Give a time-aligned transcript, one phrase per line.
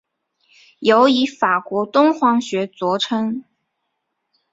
[0.79, 3.43] 尤以法国敦煌学着称。